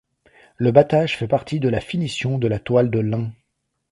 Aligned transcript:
Le 0.57 0.71
battage 0.71 1.15
fait 1.15 1.27
partie 1.27 1.59
de 1.59 1.69
la 1.69 1.79
finition 1.79 2.39
de 2.39 2.47
la 2.47 2.57
toile 2.57 2.89
de 2.89 2.97
lin. 2.97 3.31